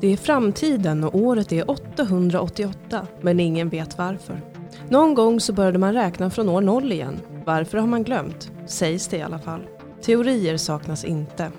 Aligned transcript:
Det 0.00 0.12
är 0.12 0.16
framtiden 0.16 1.04
och 1.04 1.14
året 1.14 1.52
är 1.52 1.70
888, 1.70 3.06
men 3.20 3.40
ingen 3.40 3.68
vet 3.68 3.98
varför. 3.98 4.40
Någon 4.88 5.14
gång 5.14 5.40
så 5.40 5.52
började 5.52 5.78
man 5.78 5.94
räkna 5.94 6.30
från 6.30 6.48
år 6.48 6.60
noll 6.60 6.92
igen. 6.92 7.20
Varför 7.44 7.78
har 7.78 7.86
man 7.86 8.02
glömt? 8.02 8.52
Sägs 8.66 9.08
det 9.08 9.16
i 9.16 9.22
alla 9.22 9.38
fall. 9.38 9.60
Teorier 10.02 10.56
saknas 10.56 11.04
inte. 11.04 11.50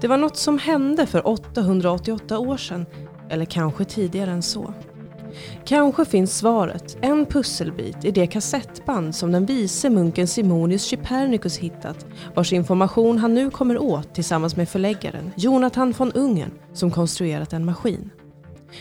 Det 0.00 0.08
var 0.08 0.16
något 0.16 0.36
som 0.36 0.58
hände 0.58 1.06
för 1.06 1.28
888 1.28 2.38
år 2.38 2.56
sedan, 2.56 2.86
eller 3.28 3.44
kanske 3.44 3.84
tidigare 3.84 4.30
än 4.30 4.42
så. 4.42 4.74
Kanske 5.64 6.04
finns 6.04 6.38
svaret, 6.38 6.96
en 7.00 7.26
pusselbit, 7.26 8.04
i 8.04 8.10
det 8.10 8.26
kassettband 8.26 9.14
som 9.14 9.32
den 9.32 9.46
vise 9.46 9.90
munken 9.90 10.26
Simonius 10.26 10.90
Chypernicus 10.90 11.58
hittat, 11.58 12.06
vars 12.34 12.52
information 12.52 13.18
han 13.18 13.34
nu 13.34 13.50
kommer 13.50 13.78
åt 13.78 14.14
tillsammans 14.14 14.56
med 14.56 14.68
förläggaren 14.68 15.32
Jonathan 15.36 15.94
von 15.98 16.12
Ungern 16.12 16.50
som 16.72 16.90
konstruerat 16.90 17.52
en 17.52 17.64
maskin. 17.64 18.10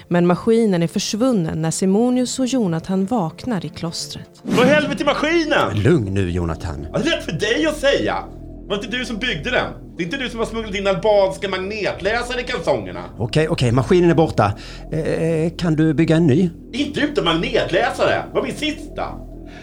Men 0.07 0.27
maskinen 0.27 0.83
är 0.83 0.87
försvunnen 0.87 1.61
när 1.61 1.71
Simonius 1.71 2.39
och 2.39 2.45
Jonathan 2.45 3.05
vaknar 3.05 3.65
i 3.65 3.69
klostret. 3.69 4.29
Vad 4.41 4.65
i 4.65 4.69
helvete 4.69 5.05
maskinen? 5.05 5.83
Lugn 5.83 6.13
nu 6.13 6.31
Jonathan. 6.31 6.87
Ja, 6.93 6.99
Det 6.99 7.09
är 7.09 7.15
lätt 7.15 7.25
för 7.25 7.31
dig 7.31 7.65
att 7.65 7.77
säga. 7.77 8.23
Var 8.67 8.75
inte 8.75 8.87
du 8.87 9.05
som 9.05 9.17
byggde 9.17 9.51
den? 9.51 9.73
Det 9.97 10.03
är 10.03 10.05
inte 10.05 10.17
du 10.17 10.29
som 10.29 10.39
har 10.39 10.45
smugglat 10.45 10.75
in 10.75 10.87
albanska 10.87 11.49
magnetläsare 11.49 12.41
i 12.41 12.43
kalsongerna. 12.43 13.03
Okej, 13.17 13.47
okej, 13.49 13.71
maskinen 13.71 14.09
är 14.09 14.15
borta. 14.15 14.53
Eh, 14.91 15.51
kan 15.57 15.75
du 15.75 15.93
bygga 15.93 16.15
en 16.15 16.27
ny? 16.27 16.49
Inte 16.73 16.99
utan 16.99 17.25
magnetläsare. 17.25 18.23
Det 18.29 18.35
var 18.35 18.43
min 18.43 18.55
sista. 18.55 19.05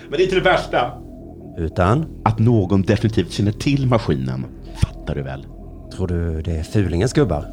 Men 0.09 0.11
det 0.11 0.23
är 0.23 0.25
inte 0.25 0.35
det 0.35 0.41
värsta. 0.41 0.93
Utan? 1.59 2.07
Att 2.25 2.39
någon 2.39 2.83
definitivt 2.83 3.33
känner 3.33 3.53
till 3.53 3.87
maskinen. 3.87 4.47
Fattar 4.77 5.15
du 5.15 5.23
väl? 5.23 5.47
Tror 5.97 6.07
du 6.07 6.43
det 6.43 6.57
är 6.57 6.63
fulingens 6.63 7.13
gubbar? 7.13 7.47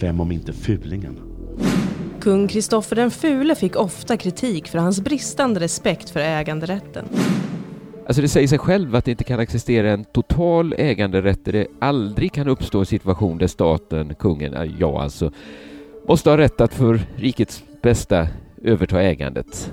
Vem 0.00 0.20
om 0.20 0.32
inte 0.32 0.52
fulingen? 0.52 1.18
Kung 2.20 2.48
Kristoffer 2.48 2.96
den 2.96 3.10
fule 3.10 3.54
fick 3.54 3.76
ofta 3.76 4.16
kritik 4.16 4.68
för 4.68 4.78
hans 4.78 5.00
bristande 5.00 5.60
respekt 5.60 6.10
för 6.10 6.20
äganderätten. 6.20 7.04
Alltså 8.06 8.22
det 8.22 8.28
säger 8.28 8.48
sig 8.48 8.58
själv 8.58 8.96
att 8.96 9.04
det 9.04 9.10
inte 9.10 9.24
kan 9.24 9.40
existera 9.40 9.90
en 9.90 10.04
total 10.04 10.74
äganderätt 10.78 11.44
där 11.44 11.52
det 11.52 11.66
aldrig 11.78 12.32
kan 12.32 12.48
uppstå 12.48 12.78
en 12.78 12.86
situation 12.86 13.38
där 13.38 13.46
staten, 13.46 14.14
kungen, 14.14 14.74
ja 14.78 15.02
alltså, 15.02 15.30
måste 16.08 16.30
ha 16.30 16.38
rätt 16.38 16.60
att 16.60 16.74
för 16.74 17.00
rikets 17.16 17.64
bästa 17.82 18.28
överta 18.62 19.02
ägandet. 19.02 19.72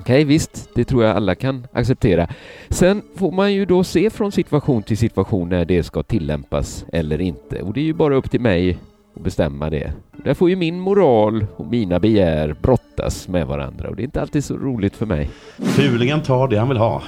Okej, 0.00 0.24
visst, 0.24 0.68
det 0.74 0.84
tror 0.84 1.04
jag 1.04 1.16
alla 1.16 1.34
kan 1.34 1.66
acceptera. 1.72 2.28
Sen 2.68 3.02
får 3.16 3.32
man 3.32 3.52
ju 3.52 3.64
då 3.64 3.84
se 3.84 4.10
från 4.10 4.32
situation 4.32 4.82
till 4.82 4.98
situation 4.98 5.48
när 5.48 5.64
det 5.64 5.82
ska 5.82 6.02
tillämpas 6.02 6.84
eller 6.92 7.20
inte. 7.20 7.62
Och 7.62 7.72
det 7.74 7.80
är 7.80 7.84
ju 7.84 7.94
bara 7.94 8.14
upp 8.14 8.30
till 8.30 8.40
mig 8.40 8.78
att 9.16 9.22
bestämma 9.22 9.70
det. 9.70 9.92
Där 10.24 10.34
får 10.34 10.50
ju 10.50 10.56
min 10.56 10.80
moral 10.80 11.46
och 11.56 11.66
mina 11.66 12.00
begär 12.00 12.56
brottas 12.62 13.28
med 13.28 13.46
varandra 13.46 13.88
och 13.88 13.96
det 13.96 14.02
är 14.02 14.04
inte 14.04 14.20
alltid 14.20 14.44
så 14.44 14.56
roligt 14.56 14.96
för 14.96 15.06
mig. 15.06 15.30
Fulingen 15.58 16.22
tar 16.22 16.48
det 16.48 16.58
han 16.58 16.68
vill 16.68 16.78
ha. 16.78 17.02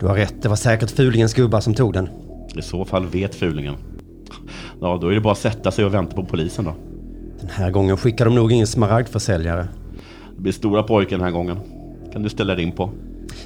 Du 0.00 0.06
har 0.06 0.14
rätt, 0.14 0.42
det 0.42 0.48
var 0.48 0.56
säkert 0.56 0.90
fulingens 0.90 1.34
gubbar 1.34 1.60
som 1.60 1.74
tog 1.74 1.92
den. 1.92 2.08
I 2.56 2.62
så 2.62 2.84
fall 2.84 3.06
vet 3.06 3.34
fulingen. 3.34 3.74
Ja, 4.80 4.98
då 5.00 5.08
är 5.08 5.14
det 5.14 5.20
bara 5.20 5.32
att 5.32 5.38
sätta 5.38 5.70
sig 5.70 5.84
och 5.84 5.94
vänta 5.94 6.16
på 6.16 6.24
polisen 6.24 6.64
då. 6.64 6.74
Den 7.40 7.50
här 7.50 7.70
gången 7.70 7.96
skickar 7.96 8.24
de 8.24 8.34
nog 8.34 8.52
ingen 8.52 8.66
smaragdförsäljare. 8.66 9.68
Det 10.36 10.42
blir 10.42 10.52
stora 10.52 10.82
pojken 10.82 11.18
den 11.18 11.24
här 11.24 11.32
gången. 11.32 11.58
Kan 12.12 12.22
du 12.22 12.28
ställa 12.28 12.54
dig 12.54 12.64
in 12.64 12.72
på. 12.72 12.90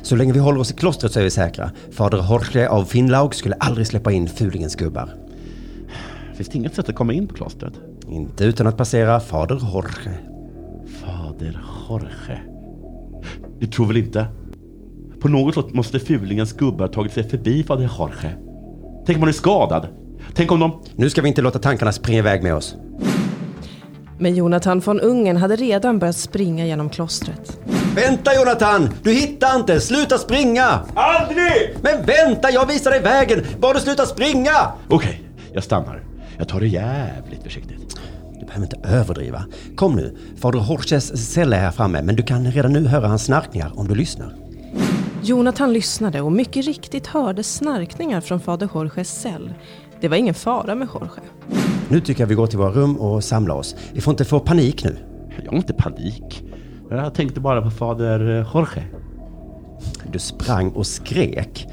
Så 0.02 0.16
länge 0.16 0.32
vi 0.32 0.38
håller 0.38 0.60
oss 0.60 0.70
i 0.70 0.74
klostret 0.74 1.12
så 1.12 1.20
är 1.20 1.24
vi 1.24 1.30
säkra. 1.30 1.70
Fader 1.90 2.26
Jorge 2.30 2.68
av 2.68 2.84
Finnlaug 2.84 3.34
skulle 3.34 3.54
aldrig 3.54 3.86
släppa 3.86 4.12
in 4.12 4.28
fulingens 4.28 4.76
gubbar. 4.76 5.08
Finns 6.34 6.48
det 6.48 6.58
inget 6.58 6.74
sätt 6.74 6.88
att 6.88 6.94
komma 6.94 7.12
in 7.12 7.28
på 7.28 7.34
klostret? 7.34 7.72
Inte 8.08 8.44
utan 8.44 8.66
att 8.66 8.76
passera 8.76 9.20
fader 9.20 9.60
Jorge. 9.72 10.18
Fader 11.00 11.60
Jorge. 11.88 12.40
Du 13.58 13.66
tror 13.66 13.86
väl 13.86 13.96
inte? 13.96 14.26
På 15.22 15.28
något 15.28 15.54
sätt 15.54 15.74
måste 15.74 15.98
fulingens 15.98 16.52
gubbar 16.52 16.88
tagit 16.88 17.12
sig 17.12 17.28
förbi 17.28 17.64
fader 17.64 17.90
Jorge. 17.98 18.36
Tänk 19.06 19.16
om 19.16 19.22
han 19.22 19.28
är 19.28 19.32
skadad? 19.32 19.88
Tänk 20.34 20.52
om 20.52 20.60
de... 20.60 20.82
Nu 20.96 21.10
ska 21.10 21.22
vi 21.22 21.28
inte 21.28 21.42
låta 21.42 21.58
tankarna 21.58 21.92
springa 21.92 22.18
iväg 22.18 22.42
med 22.42 22.54
oss. 22.54 22.76
Men 24.18 24.34
Jonathan 24.34 24.80
von 24.80 25.00
Ungern 25.00 25.36
hade 25.36 25.56
redan 25.56 25.98
börjat 25.98 26.16
springa 26.16 26.66
genom 26.66 26.90
klostret. 26.90 27.58
Vänta 27.94 28.34
Jonathan! 28.34 28.88
Du 29.02 29.12
hittar 29.12 29.56
inte! 29.56 29.80
Sluta 29.80 30.18
springa! 30.18 30.80
Aldrig! 30.94 31.76
Men 31.82 32.06
vänta, 32.06 32.50
jag 32.50 32.66
visar 32.66 32.90
dig 32.90 33.00
vägen! 33.00 33.44
Bara 33.60 33.72
du 33.72 33.80
slutar 33.80 34.04
springa! 34.04 34.72
Okej, 34.88 35.22
jag 35.52 35.64
stannar. 35.64 36.02
Jag 36.38 36.48
tar 36.48 36.60
det 36.60 36.68
jävligt 36.68 37.42
försiktigt. 37.42 38.00
Du 38.40 38.46
behöver 38.46 38.66
inte 38.66 38.88
överdriva. 38.88 39.44
Kom 39.76 39.96
nu, 39.96 40.16
fader 40.40 40.64
Jorges 40.68 41.32
cell 41.32 41.52
är 41.52 41.60
här 41.60 41.70
framme, 41.70 42.02
men 42.02 42.16
du 42.16 42.22
kan 42.22 42.52
redan 42.52 42.72
nu 42.72 42.86
höra 42.86 43.08
hans 43.08 43.24
snarkningar 43.24 43.72
om 43.74 43.88
du 43.88 43.94
lyssnar. 43.94 44.41
Jonathan 45.24 45.72
lyssnade 45.72 46.20
och 46.20 46.32
mycket 46.32 46.66
riktigt 46.66 47.06
hörde 47.06 47.42
snarkningar 47.42 48.20
från 48.20 48.40
fader 48.40 48.68
Jorges 48.74 49.20
cell. 49.20 49.54
Det 50.00 50.08
var 50.08 50.16
ingen 50.16 50.34
fara 50.34 50.74
med 50.74 50.88
Jorge. 50.94 51.22
Nu 51.88 52.00
tycker 52.00 52.22
jag 52.22 52.28
vi 52.28 52.34
går 52.34 52.46
till 52.46 52.58
våra 52.58 52.70
rum 52.70 52.96
och 52.96 53.24
samlar 53.24 53.54
oss. 53.54 53.76
Vi 53.92 54.00
får 54.00 54.10
inte 54.10 54.24
få 54.24 54.40
panik 54.40 54.84
nu. 54.84 54.96
Jag 55.44 55.50
har 55.50 55.56
inte 55.56 55.72
panik. 55.72 56.44
Jag 56.90 57.14
tänkte 57.14 57.40
bara 57.40 57.62
på 57.62 57.70
fader 57.70 58.46
Jorge. 58.54 58.84
Du 60.12 60.18
sprang 60.18 60.70
och 60.70 60.86
skrek. 60.86 61.66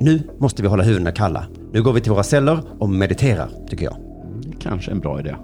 Nu 0.00 0.22
måste 0.38 0.62
vi 0.62 0.68
hålla 0.68 0.82
huvudena 0.82 1.12
kalla. 1.12 1.44
Nu 1.72 1.82
går 1.82 1.92
vi 1.92 2.00
till 2.00 2.12
våra 2.12 2.22
celler 2.22 2.60
och 2.78 2.88
mediterar, 2.88 3.48
tycker 3.68 3.84
jag. 3.84 3.96
Kanske 4.60 4.90
en 4.90 5.00
bra 5.00 5.20
idé. 5.20 5.36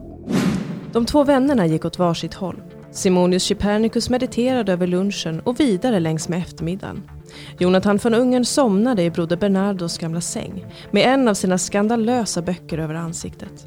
De 0.93 1.07
två 1.07 1.25
vännerna 1.25 1.67
gick 1.67 1.85
åt 1.85 1.99
varsitt 1.99 2.35
håll. 2.35 2.57
Simonius 2.91 3.49
Chypernicus 3.49 4.11
mediterade 4.11 4.73
över 4.73 4.87
lunchen 4.87 5.41
och 5.41 5.61
vidare 5.61 6.01
längs 6.01 6.29
med 6.29 6.39
eftermiddagen. 6.39 7.03
Jonathan 7.59 7.99
von 8.03 8.15
Ungern 8.15 8.45
somnade 8.45 9.03
i 9.03 9.11
broder 9.11 9.37
Bernardos 9.37 9.99
gamla 9.99 10.21
säng 10.21 10.67
med 10.91 11.07
en 11.07 11.29
av 11.29 11.35
sina 11.35 11.59
skandalösa 11.59 12.43
böcker 12.43 12.79
över 12.79 12.95
ansiktet. 12.95 13.67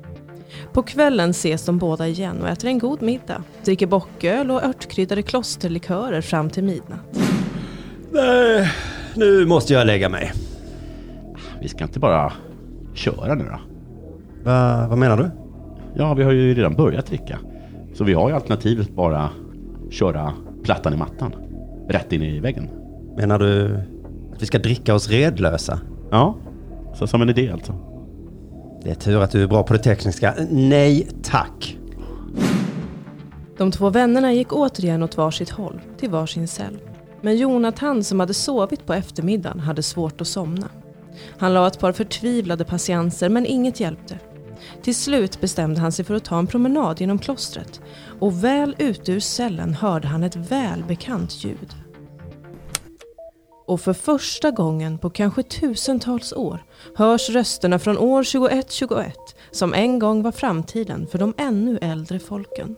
På 0.73 0.83
kvällen 0.83 1.29
ses 1.29 1.65
de 1.65 1.77
båda 1.77 2.07
igen 2.07 2.41
och 2.41 2.49
äter 2.49 2.67
en 2.67 2.79
god 2.79 3.01
middag, 3.01 3.43
dricker 3.63 3.87
bocköl 3.87 4.51
och 4.51 4.63
örtkryddade 4.63 5.21
klosterlikörer 5.21 6.21
fram 6.21 6.49
till 6.49 6.63
midnatt. 6.63 7.19
Nej, 8.11 8.71
nu 9.15 9.45
måste 9.45 9.73
jag 9.73 9.87
lägga 9.87 10.09
mig. 10.09 10.33
Vi 11.61 11.67
ska 11.67 11.83
inte 11.83 11.99
bara 11.99 12.33
köra 12.93 13.35
nu 13.35 13.43
då? 13.43 13.59
Va, 14.43 14.87
vad 14.89 14.97
menar 14.97 15.17
du? 15.17 15.31
Ja, 15.95 16.13
vi 16.13 16.23
har 16.23 16.31
ju 16.31 16.53
redan 16.53 16.75
börjat 16.75 17.05
dricka. 17.05 17.39
Så 17.93 18.03
vi 18.03 18.13
har 18.13 18.29
ju 18.29 18.35
alternativet 18.35 18.95
bara 18.95 19.29
köra 19.91 20.33
plattan 20.63 20.93
i 20.93 20.97
mattan. 20.97 21.35
Rätt 21.89 22.13
in 22.13 22.23
i 22.23 22.39
väggen. 22.39 22.69
Menar 23.17 23.39
du 23.39 23.79
att 24.33 24.41
vi 24.41 24.45
ska 24.45 24.59
dricka 24.59 24.95
oss 24.95 25.09
redlösa? 25.09 25.79
Ja, 26.11 26.35
så 26.95 27.07
som 27.07 27.21
en 27.21 27.29
idé 27.29 27.51
alltså. 27.51 27.75
Det 28.83 28.89
är 28.89 28.95
tur 28.95 29.21
att 29.21 29.31
du 29.31 29.43
är 29.43 29.47
bra 29.47 29.63
på 29.63 29.73
det 29.73 29.79
tekniska. 29.79 30.33
Nej, 30.49 31.07
tack. 31.23 31.77
De 33.57 33.71
två 33.71 33.89
vännerna 33.89 34.33
gick 34.33 34.53
återigen 34.53 35.03
åt 35.03 35.17
varsitt 35.17 35.49
håll, 35.49 35.81
till 35.99 36.09
varsin 36.09 36.47
cell. 36.47 36.77
Men 37.21 37.37
Jonathan 37.37 38.03
som 38.03 38.19
hade 38.19 38.33
sovit 38.33 38.85
på 38.85 38.93
eftermiddagen 38.93 39.59
hade 39.59 39.83
svårt 39.83 40.21
att 40.21 40.27
somna. 40.27 40.67
Han 41.37 41.53
la 41.53 41.67
ett 41.67 41.79
par 41.79 41.91
förtvivlade 41.91 42.65
patienser 42.65 43.29
men 43.29 43.45
inget 43.45 43.79
hjälpte. 43.79 44.19
Till 44.83 44.95
slut 44.95 45.41
bestämde 45.41 45.81
han 45.81 45.91
sig 45.91 46.05
för 46.05 46.15
att 46.15 46.25
ta 46.25 46.39
en 46.39 46.47
promenad 46.47 47.01
genom 47.01 47.19
klostret 47.19 47.81
och 48.19 48.43
väl 48.43 48.75
ute 48.77 49.11
ur 49.11 49.19
cellen 49.19 49.73
hörde 49.73 50.07
han 50.07 50.23
ett 50.23 50.35
välbekant 50.35 51.43
ljud. 51.43 51.86
Och 53.67 53.81
för 53.81 53.93
första 53.93 54.51
gången 54.51 54.97
på 54.97 55.09
kanske 55.09 55.43
tusentals 55.43 56.33
år 56.33 56.63
hörs 56.95 57.29
rösterna 57.29 57.79
från 57.79 57.97
år 57.97 58.23
2121 58.23 59.17
som 59.51 59.73
en 59.73 59.99
gång 59.99 60.23
var 60.23 60.31
framtiden 60.31 61.07
för 61.07 61.17
de 61.17 61.33
ännu 61.37 61.77
äldre 61.81 62.19
folken. 62.19 62.75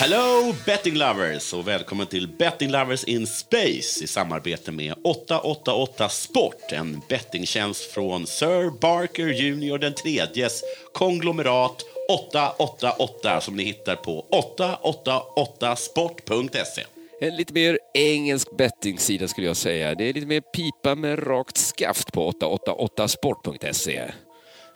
Hello 0.00 0.54
betting 0.66 0.94
lovers 0.94 1.54
och 1.54 1.68
välkommen 1.68 2.06
till 2.06 2.28
Betting 2.28 2.70
Lovers 2.70 3.04
in 3.04 3.26
Space 3.26 4.04
i 4.04 4.06
samarbete 4.06 4.72
med 4.72 4.94
888 5.04 6.08
Sport, 6.08 6.72
en 6.72 7.02
bettingtjänst 7.08 7.92
från 7.92 8.26
Sir 8.26 8.80
Barker 8.80 9.26
Jr 9.26 9.78
den 9.78 9.94
tredjes 9.94 10.62
konglomerat 10.94 11.84
888 12.08 13.40
som 13.40 13.56
ni 13.56 13.62
hittar 13.62 13.96
på 13.96 14.26
888sport.se. 14.32 16.84
En 17.20 17.36
lite 17.36 17.52
mer 17.52 17.78
engelsk 17.94 18.56
bettingsida 18.56 19.28
skulle 19.28 19.46
jag 19.46 19.56
säga. 19.56 19.94
Det 19.94 20.04
är 20.04 20.12
lite 20.12 20.26
mer 20.26 20.40
pipa 20.40 20.94
med 20.94 21.26
rakt 21.26 21.56
skaft 21.56 22.12
på 22.12 22.30
888sport.se. 22.30 24.02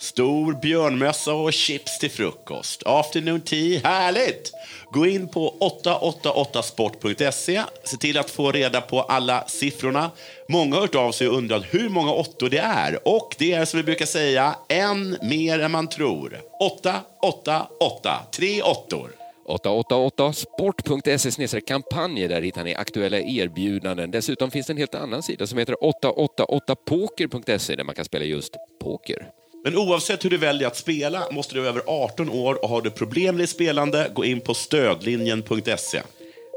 Stor 0.03 0.53
björnmössa 0.53 1.35
och 1.35 1.53
chips 1.53 1.99
till 1.99 2.11
frukost. 2.11 2.83
Afternoon 2.87 3.41
tea, 3.41 3.81
härligt! 3.85 4.53
Gå 4.93 5.07
in 5.07 5.29
på 5.29 5.55
888sport.se. 5.61 7.63
Se 7.85 7.97
till 7.97 8.19
att 8.19 8.31
få 8.31 8.53
reda 8.53 8.81
på 8.81 9.01
alla 9.01 9.49
siffrorna. 9.49 10.11
Många 10.49 10.75
har 10.75 10.81
hört 10.81 10.95
av 10.95 11.13
sig 11.13 11.29
och 11.29 11.37
undrat 11.37 11.65
hur 11.71 11.89
många 11.89 12.13
åttor 12.13 12.49
det 12.49 12.59
är. 12.59 13.09
Och 13.09 13.35
det 13.39 13.53
är 13.53 13.65
som 13.65 13.77
vi 13.77 13.85
brukar 13.85 14.07
säga, 14.07 14.57
en 14.69 15.19
mer 15.23 15.59
än 15.59 15.71
man 15.71 15.89
tror. 15.89 16.41
888, 16.61 18.21
tre 18.33 18.63
åttor. 18.63 19.11
888sport.se 19.49 21.61
kampanjer. 21.61 22.29
Där 22.29 22.43
hittar 22.43 22.65
ni 22.65 22.75
aktuella 22.75 23.19
erbjudanden. 23.19 24.11
Dessutom 24.11 24.51
finns 24.51 24.67
det 24.67 24.73
en 24.73 24.77
helt 24.77 24.95
annan 24.95 25.23
sida 25.23 25.47
som 25.47 25.59
heter 25.59 25.75
888poker.se 25.75 27.77
där 27.77 27.85
man 27.85 27.95
kan 27.95 28.05
spela 28.05 28.25
just 28.25 28.57
poker. 28.81 29.42
Men 29.65 29.77
oavsett 29.77 30.25
hur 30.25 30.31
du 30.31 30.37
väljer 30.37 30.69
att 30.69 30.77
spela 30.77 31.23
måste 31.31 31.55
du 31.55 31.61
vara 31.61 31.71
över 31.71 31.83
18 31.87 32.31
år 32.31 32.63
och 32.65 32.69
har 32.69 32.83
du 32.83 32.91
problem 32.91 33.35
med 33.35 33.43
ditt 33.43 33.51
spelande, 33.51 34.11
gå 34.15 34.25
in 34.25 34.41
på 34.41 34.55
stödlinjen.se. 34.55 36.03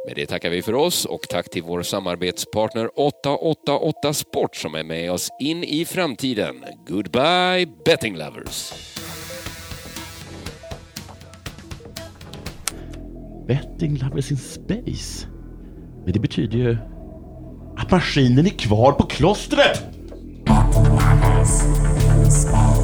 Med 0.07 0.16
det 0.16 0.25
tackar 0.25 0.50
vi 0.50 0.62
för 0.62 0.74
oss 0.74 1.06
och 1.06 1.22
tack 1.30 1.50
till 1.50 1.63
vår 1.63 1.84
samarbetspartner 1.84 2.90
888 3.00 4.13
Sport 4.13 4.56
som 4.56 4.75
är 4.75 4.84
med 4.84 5.12
oss 5.12 5.30
in 5.40 5.63
i 5.63 5.86
framtiden. 5.86 6.66
Goodbye 6.88 7.68
betting 7.86 8.18
lovers! 8.18 8.74
Betting 13.48 13.98
lovers 13.98 14.31
in 14.31 14.38
space? 14.38 15.28
Men 16.04 16.13
det 16.13 16.19
betyder 16.19 16.57
ju 16.57 16.78
att 17.78 17.92
maskinen 17.92 18.46
är 18.46 18.50
kvar 18.50 18.92
på 18.92 19.04
klostret! 19.04 19.84
Betting 20.46 20.84
lovers. 20.84 22.75